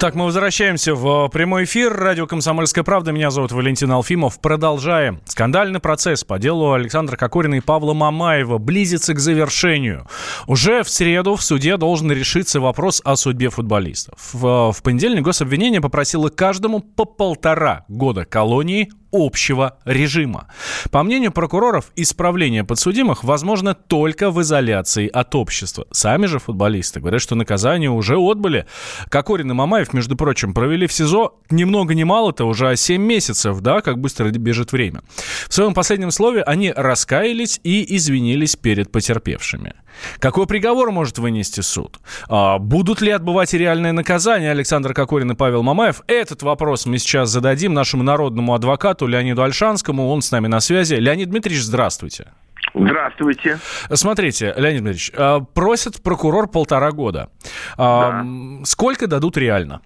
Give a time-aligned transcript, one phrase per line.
[0.00, 1.92] Итак, мы возвращаемся в прямой эфир.
[1.92, 3.12] Радио «Комсомольская правда».
[3.12, 4.40] Меня зовут Валентин Алфимов.
[4.40, 5.20] Продолжаем.
[5.26, 10.06] Скандальный процесс по делу Александра Кокорина и Павла Мамаева близится к завершению.
[10.46, 14.30] Уже в среду в суде должен решиться вопрос о судьбе футболистов.
[14.32, 20.48] В, в понедельник гособвинение попросило каждому по полтора года колонии общего режима.
[20.90, 25.86] По мнению прокуроров, исправление подсудимых возможно только в изоляции от общества.
[25.90, 28.66] Сами же футболисты говорят, что наказание уже отбыли.
[29.08, 33.60] Кокорин и Мамаев, между прочим, провели в СИЗО ни много ни мало-то уже 7 месяцев,
[33.60, 35.02] да, как быстро бежит время.
[35.48, 39.74] В своем последнем слове они раскаялись и извинились перед потерпевшими.
[40.18, 42.00] Какой приговор может вынести суд?
[42.28, 46.02] А, будут ли отбывать реальное наказание Александр Кокорин и Павел Мамаев?
[46.06, 50.08] Этот вопрос мы сейчас зададим нашему народному адвокату Леониду Альшанскому.
[50.08, 50.94] Он с нами на связи.
[50.94, 52.32] Леонид Дмитриевич, здравствуйте.
[52.74, 53.58] Здравствуйте.
[53.92, 57.30] Смотрите, Леонид Дмитриевич, а, просит прокурор полтора года.
[57.76, 58.64] А, да.
[58.64, 59.80] Сколько дадут реально?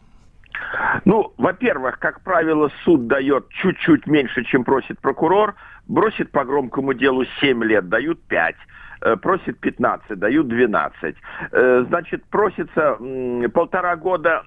[1.04, 5.54] Ну, во-первых, как правило, суд дает чуть-чуть меньше, чем просит прокурор.
[5.86, 8.54] Бросит по громкому делу 7 лет, дают 5
[9.02, 11.16] э, просит 15, дают 12.
[11.52, 12.96] Э, значит, просится
[13.52, 14.44] полтора года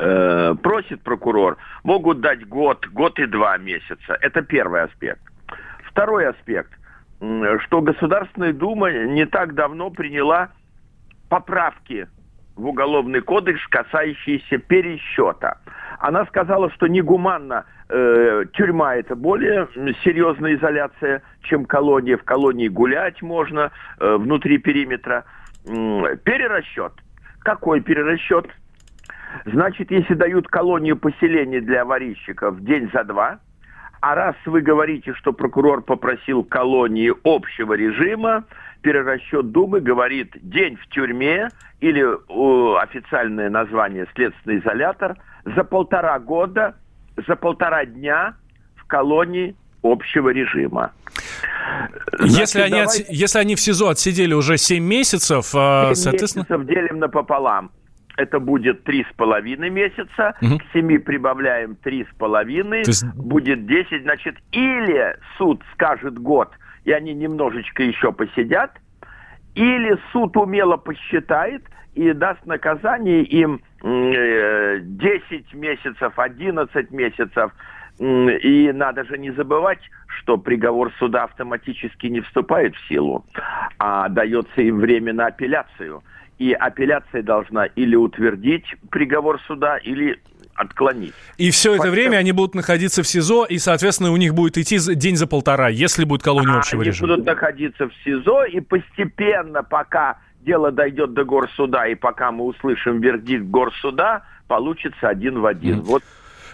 [0.00, 4.16] э, просит прокурор, могут дать год, год и два месяца.
[4.20, 5.20] Это первый аспект.
[5.84, 6.70] Второй аспект,
[7.18, 10.50] что Государственная Дума не так давно приняла
[11.28, 12.08] поправки
[12.56, 15.58] в Уголовный кодекс, касающиеся пересчета.
[15.98, 19.68] Она сказала, что негуманно э, тюрьма это более
[20.04, 22.16] серьезная изоляция, чем колония.
[22.16, 25.24] В колонии гулять можно э, внутри периметра.
[25.64, 26.92] Перерасчет.
[27.40, 28.46] Какой перерасчет?
[29.46, 33.38] Значит, если дают колонию поселения для аварийщиков день за два,
[34.00, 38.44] а раз вы говорите, что прокурор попросил колонии общего режима,
[38.82, 46.76] перерасчет Думы говорит день в тюрьме или о, официальное название следственный изолятор за полтора года,
[47.26, 48.34] за полтора дня
[48.76, 50.92] в колонии общего режима.
[52.12, 53.02] Значит, если, они давайте...
[53.02, 56.46] от, если они в СИЗО отсидели уже 7 месяцев, 7 а, соответственно...
[56.48, 57.70] месяцев делим напополам.
[58.20, 60.58] Это будет три с половиной месяца, угу.
[60.58, 63.02] к семи прибавляем три с половиной, есть...
[63.16, 66.50] будет 10, значит, или суд скажет год,
[66.84, 68.72] и они немножечко еще посидят,
[69.54, 71.62] или суд умело посчитает
[71.94, 77.52] и даст наказание им 10 э, месяцев, 11 месяцев.
[77.98, 83.24] И надо же не забывать, что приговор суда автоматически не вступает в силу,
[83.78, 86.02] а дается им время на апелляцию.
[86.40, 90.18] И апелляция должна или утвердить приговор суда, или
[90.54, 91.12] отклонить.
[91.36, 94.78] И все это время они будут находиться в СИЗО, и, соответственно, у них будет идти
[94.94, 97.12] день за полтора, если будет колония а общего они режима.
[97.12, 102.44] Они будут находиться в СИЗО, и постепенно, пока дело дойдет до горсуда, и пока мы
[102.44, 105.80] услышим вердикт горсуда, получится один в один.
[105.80, 105.82] Mm.
[105.82, 106.02] Вот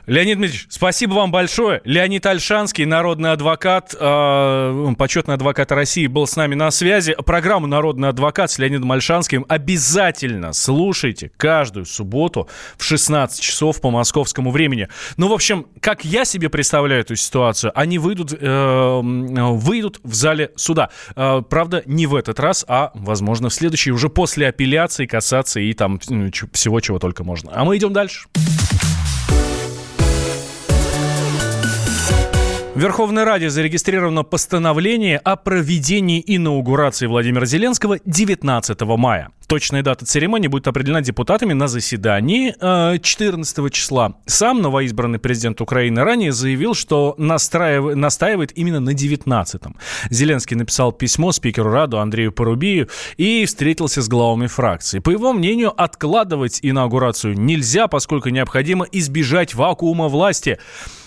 [0.06, 1.80] Леонид Дмитриевич, спасибо вам большое.
[1.84, 7.16] Леонид Альшанский, народный адвокат, э, почетный адвокат России, был с нами на связи.
[7.26, 14.52] Программу «Народный адвокат» с Леонидом Альшанским обязательно слушайте каждую субботу в 16 часов по московскому
[14.52, 14.88] времени.
[15.16, 20.52] Ну, в общем, как я себе представляю эту ситуацию, они выйдут, э, выйдут в зале
[20.54, 20.90] суда.
[21.16, 25.72] Э, правда, не в этот раз, а, возможно, в следующий, уже после апелляции, касаться и
[25.72, 27.50] там всего, чего только можно.
[27.52, 28.28] А мы идем дальше.
[32.76, 39.30] В Верховной Раде зарегистрировано постановление о проведении инаугурации Владимира Зеленского 19 мая.
[39.46, 42.52] Точная дата церемонии будет определена депутатами на заседании
[42.98, 44.16] 14 э, числа.
[44.26, 47.94] Сам новоизбранный президент Украины ранее заявил, что настраив...
[47.94, 49.76] настаивает именно на 19-м.
[50.10, 54.98] Зеленский написал письмо спикеру Раду Андрею Порубию и встретился с главами фракции.
[54.98, 60.58] По его мнению, откладывать инаугурацию нельзя, поскольку необходимо избежать вакуума власти.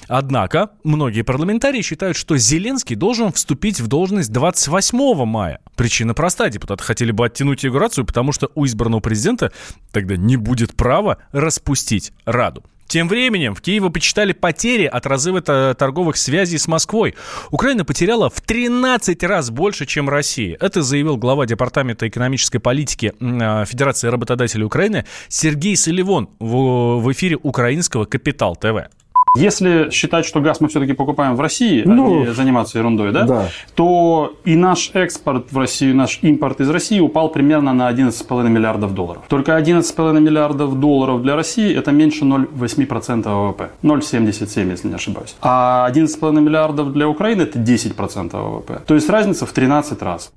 [0.10, 5.60] Однако многие парламентарии считают, что Зеленский должен вступить в должность 28 мая.
[5.76, 6.50] Причина проста.
[6.50, 9.52] Депутаты хотели бы оттянуть инаугурацию, потому что у избранного президента
[9.92, 12.64] тогда не будет права распустить Раду.
[12.88, 17.14] Тем временем в Киеве почитали потери от разрыва торговых связей с Москвой.
[17.52, 20.58] Украина потеряла в 13 раз больше, чем Россия.
[20.60, 28.06] Это заявил глава Департамента экономической политики а, Федерации работодателей Украины Сергей Соливон в эфире украинского
[28.06, 28.90] «Капитал ТВ».
[29.36, 33.12] Если считать, что газ мы все-таки покупаем в России, а ну, а не заниматься ерундой,
[33.12, 37.90] да, да, то и наш экспорт в Россию, наш импорт из России упал примерно на
[37.92, 39.24] 11,5 миллиардов долларов.
[39.28, 43.70] Только 11,5 миллиардов долларов для России это меньше 0,8% ВВП.
[43.84, 45.36] 0,77, если не ошибаюсь.
[45.42, 48.82] А 11,5 миллиардов для Украины это 10% ВВП.
[48.86, 50.32] То есть разница в 13 раз.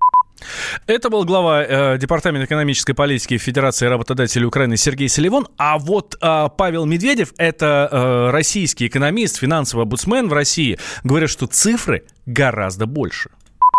[0.87, 5.47] Это был глава э, Департамента экономической политики Федерации работодателей Украины Сергей Селивон.
[5.59, 11.47] А вот э, Павел Медведев, это э, российский экономист, финансовый обусмен в России, говорит, что
[11.47, 13.31] цифры гораздо больше.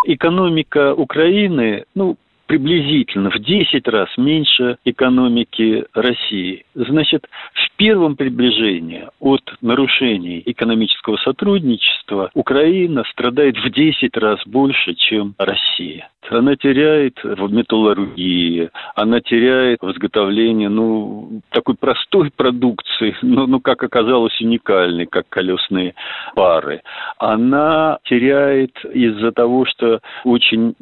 [0.06, 2.18] Экономика Украины, ну,
[2.48, 6.66] приблизительно в 10 раз меньше экономики России.
[6.76, 15.36] Значит, в первом приближении от нарушений экономического сотрудничества Украина страдает в 10 раз больше, чем
[15.38, 16.10] Россия.
[16.30, 23.84] Она теряет в металлургии, она теряет в изготовлении ну, такой простой продукции, но, ну, как
[23.84, 25.96] оказалось, уникальной, как колесные
[26.36, 26.82] пары.
[27.18, 30.76] Она теряет из-за того, что в очень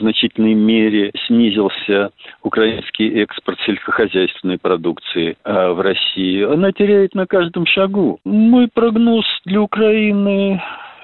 [0.00, 2.10] значительной мере снизился
[2.42, 6.42] украинский экспорт сельскохозяйственной продукции э, в России.
[6.42, 8.20] Она теряет на каждом шагу.
[8.24, 10.60] Мой прогноз для Украины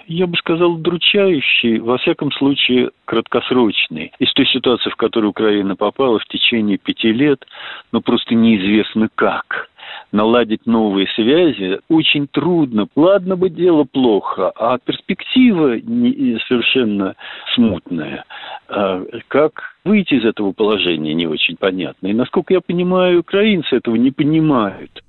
[0.07, 4.13] я бы сказал, удручающий, во всяком случае, краткосрочный.
[4.19, 7.45] Из той ситуации, в которую Украина попала в течение пяти лет,
[7.93, 9.71] ну, просто неизвестно как
[10.13, 12.87] наладить новые связи очень трудно.
[12.97, 17.15] Ладно бы дело плохо, а перспектива не, совершенно
[17.55, 18.25] смутная.
[18.69, 22.07] А как выйти из этого положения не очень понятно.
[22.07, 25.03] И, насколько я понимаю, украинцы этого не понимают.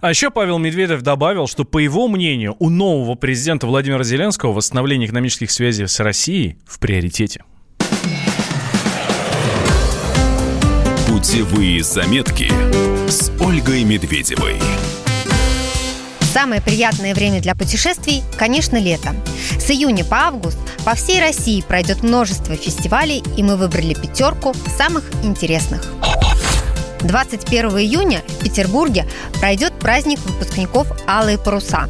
[0.00, 5.06] А еще Павел Медведев добавил, что, по его мнению, у нового президента Владимира Зеленского восстановление
[5.08, 7.44] экономических связей с Россией в приоритете.
[11.30, 12.50] Путевые заметки
[13.08, 14.56] с Ольгой Медведевой.
[16.34, 19.14] Самое приятное время для путешествий, конечно, лето.
[19.56, 25.04] С июня по август по всей России пройдет множество фестивалей, и мы выбрали пятерку самых
[25.22, 25.86] интересных.
[27.02, 29.06] 21 июня в Петербурге
[29.38, 31.88] пройдет праздник выпускников «Алые паруса».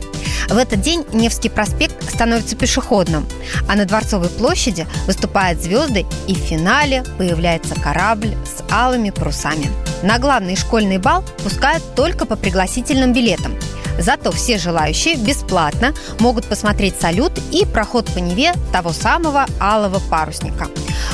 [0.49, 3.27] В этот день Невский проспект становится пешеходным,
[3.69, 9.69] а на Дворцовой площади выступают звезды, и в финале появляется корабль с алыми парусами.
[10.03, 13.55] На главный школьный бал пускают только по пригласительным билетам.
[13.99, 20.69] Зато все желающие бесплатно могут посмотреть салют и проход по Неве того самого алого парусника.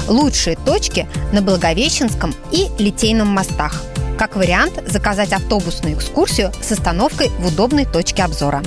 [0.07, 3.83] Лучшие точки на Благовещенском и Литейном мостах.
[4.19, 8.63] Как вариант, заказать автобусную экскурсию с остановкой в удобной точке обзора.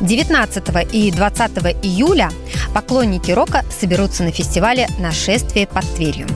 [0.00, 1.50] 19 и 20
[1.82, 2.30] июля
[2.74, 6.26] поклонники рока соберутся на фестивале «Нашествие под Тверью».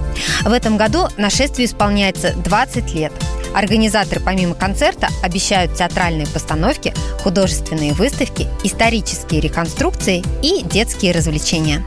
[0.43, 3.12] В этом году нашествию исполняется 20 лет.
[3.55, 11.84] Организаторы помимо концерта обещают театральные постановки, художественные выставки, исторические реконструкции и детские развлечения.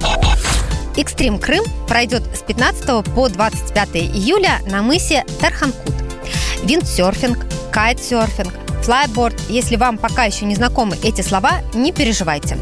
[0.96, 5.94] Экстрим Крым пройдет с 15 по 25 июля на мысе Тарханкут.
[6.64, 8.54] Виндсерфинг, кайтсерфинг,
[8.88, 9.36] флайборд.
[9.50, 12.58] Если вам пока еще не знакомы эти слова, не переживайте.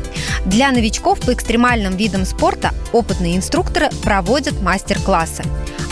[0.46, 5.44] Для новичков по экстремальным видам спорта опытные инструкторы проводят мастер-классы,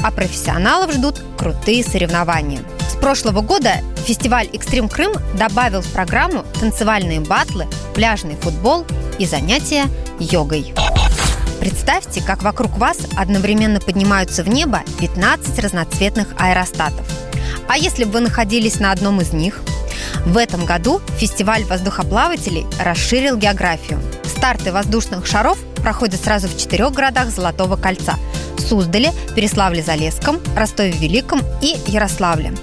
[0.02, 2.62] а профессионалов ждут крутые соревнования.
[2.90, 3.74] С прошлого года
[4.08, 8.88] фестиваль «Экстрим Крым» добавил в программу танцевальные батлы, пляжный футбол
[9.20, 9.86] и занятия
[10.20, 10.74] йогой.
[11.60, 17.06] Представьте, как вокруг вас одновременно поднимаются в небо 15 разноцветных аэростатов.
[17.68, 19.62] А если бы вы находились на одном из них?
[20.26, 24.00] В этом году фестиваль воздухоплавателей расширил географию.
[24.26, 28.16] Старты воздушных шаров проходят сразу в четырех городах Золотого кольца–
[28.74, 32.54] Суздале, Переславле-Залесском, Ростове-Великом и Ярославле.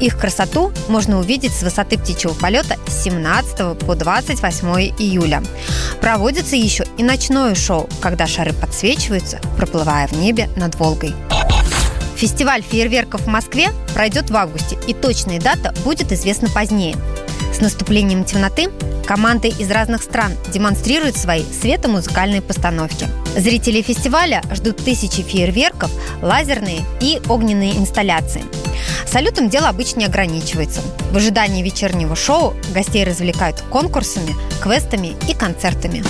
[0.00, 4.68] Их красоту можно увидеть с высоты птичьего полета с 17 по 28
[4.98, 5.42] июля.
[6.00, 11.14] Проводится еще и ночное шоу, когда шары подсвечиваются, проплывая в небе над Волгой.
[12.22, 16.94] Фестиваль фейерверков в Москве пройдет в августе, и точная дата будет известна позднее.
[17.52, 18.70] С наступлением темноты
[19.04, 23.08] команды из разных стран демонстрируют свои светомузыкальные постановки.
[23.36, 25.90] Зрители фестиваля ждут тысячи фейерверков,
[26.22, 28.44] лазерные и огненные инсталляции–
[29.12, 30.80] Салютом дело обычно не ограничивается.
[31.10, 36.02] В ожидании вечернего шоу гостей развлекают конкурсами, квестами и концертами.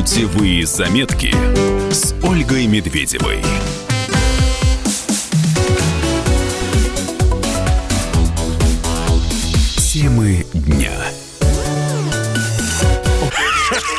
[0.00, 1.30] Путевые заметки
[1.92, 3.42] с Ольгой Медведевой.
[9.76, 10.46] Темы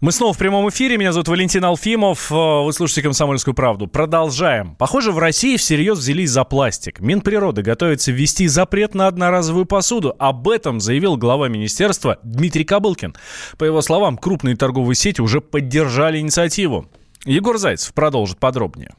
[0.00, 0.96] Мы снова в прямом эфире.
[0.96, 2.30] Меня зовут Валентин Алфимов.
[2.30, 3.88] Э, вы слушаете «Комсомольскую правду».
[3.88, 4.76] Продолжаем.
[4.76, 7.00] Похоже, в России всерьез взялись за пластик.
[7.00, 10.14] Минприроды готовится ввести запрет на одноразовую посуду.
[10.20, 13.16] Об этом заявил глава министерства Дмитрий Кобылкин.
[13.58, 16.86] По его словам, крупные торговые сети уже поддержали инициативу.
[17.24, 18.92] Егор Зайцев продолжит подробнее.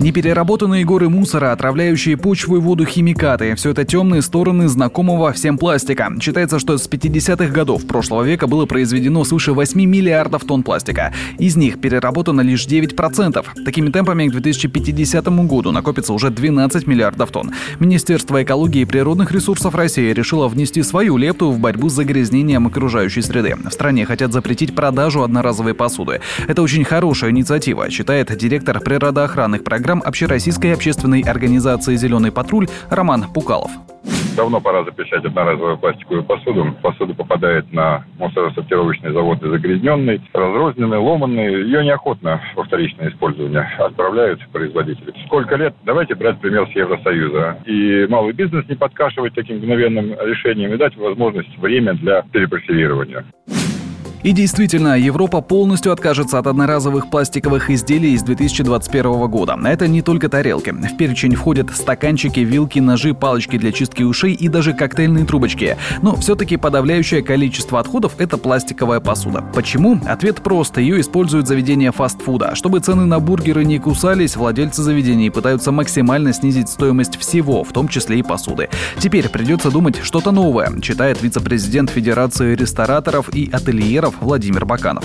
[0.00, 6.12] Непереработанные горы мусора, отравляющие почву и воду химикаты– все это темные стороны знакомого всем пластика.
[6.22, 11.12] Считается, что с 50-х годов прошлого века было произведено свыше 8 миллиардов тонн пластика.
[11.40, 13.44] Из них переработано лишь 9%.
[13.64, 17.50] Такими темпами к 2050 году накопится уже 12 миллиардов тонн.
[17.80, 23.22] Министерство экологии и природных ресурсов России решило внести свою лепту в борьбу с загрязнением окружающей
[23.22, 23.56] среды.
[23.56, 26.20] В стране хотят запретить продажу одноразовой посуды.
[26.46, 33.24] Это очень хорошая инициатива, считает директор природоохранных программ программ Общероссийской общественной организации «Зеленый патруль» Роман
[33.32, 33.70] Пукалов.
[34.36, 36.76] Давно пора запрещать одноразовую пластиковую посуду.
[36.82, 41.62] Посуда попадает на мусоросортировочные заводы загрязненной, разрозненной, ломанной.
[41.62, 45.14] Ее неохотно во вторичное использование отправляют производители.
[45.24, 45.74] Сколько лет?
[45.86, 47.56] Давайте брать пример с Евросоюза.
[47.64, 53.24] И малый бизнес не подкашивать таким мгновенным решением и дать возможность время для перепрофилирования.
[54.22, 59.56] И действительно, Европа полностью откажется от одноразовых пластиковых изделий с 2021 года.
[59.64, 60.70] Это не только тарелки.
[60.70, 65.76] В перечень входят стаканчики, вилки, ножи, палочки для чистки ушей и даже коктейльные трубочки.
[66.02, 69.44] Но все-таки подавляющее количество отходов– это пластиковая посуда.
[69.54, 70.00] Почему?
[70.06, 70.78] Ответ прост.
[70.78, 72.56] Ее используют заведения фастфуда.
[72.56, 77.86] Чтобы цены на бургеры не кусались, владельцы заведений пытаются максимально снизить стоимость всего, в том
[77.86, 78.68] числе и посуды.
[78.98, 85.04] Теперь придется думать что-то новое, читает вице-президент Федерации рестораторов и ательеров Макаров, Владимир Баканов.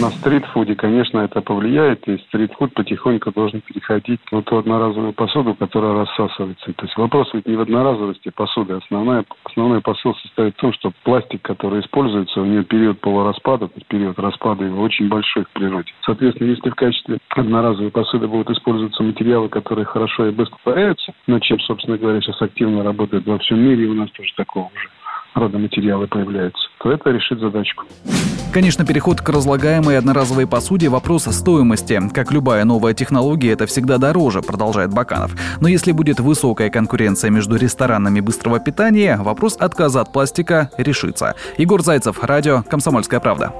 [0.00, 5.94] На стритфуде, конечно, это повлияет, и стритфуд потихоньку должен переходить на ту одноразовую посуду, которая
[6.04, 6.72] рассасывается.
[6.72, 8.74] То есть вопрос ведь не в одноразовости посуды.
[8.74, 13.74] Основная, основной посыл состоит в том, что пластик, который используется, у него период полураспада, то
[13.76, 15.92] есть период распада его очень большой в природе.
[16.04, 21.42] Соответственно, если в качестве одноразовой посуды будут использоваться материалы, которые хорошо и быстро паряются, над
[21.42, 24.88] чем, собственно говоря, сейчас активно работают во всем мире, и у нас тоже такого уже
[25.34, 27.84] рода материалы появляются, то это решит задачку.
[28.52, 32.00] Конечно, переход к разлагаемой одноразовой посуде– вопрос стоимости.
[32.12, 35.34] Как любая новая технология, это всегда дороже, продолжает Баканов.
[35.60, 41.34] Но если будет высокая конкуренция между ресторанами быстрого питания, вопрос отказа от пластика решится.
[41.58, 43.52] Егор Зайцев, радио «Комсомольская правда».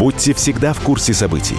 [0.00, 1.58] Будьте всегда в курсе событий.